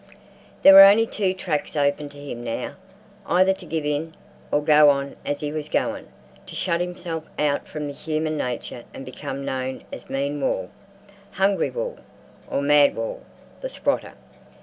There 0.63 0.73
were 0.73 0.81
only 0.81 1.05
two 1.05 1.35
tracks 1.35 1.75
open 1.75 2.09
to 2.09 2.17
him 2.17 2.43
now: 2.43 2.73
either 3.27 3.53
to 3.53 3.65
give 3.67 3.85
in, 3.85 4.15
or 4.51 4.63
go 4.63 4.89
on 4.89 5.15
as 5.23 5.41
he 5.41 5.51
was 5.51 5.69
going—to 5.69 6.55
shut 6.55 6.81
himself 6.81 7.25
out 7.37 7.67
from 7.67 7.87
human 7.89 8.35
nature 8.35 8.83
and 8.95 9.05
become 9.05 9.45
known 9.45 9.83
as 9.93 10.09
"Mean 10.09 10.41
Wall," 10.41 10.71
"Hungry 11.33 11.69
Wall," 11.69 11.97
or 12.49 12.63
"Mad 12.63 12.95
Wall, 12.95 13.21
the 13.61 13.69
Squatter." 13.69 14.13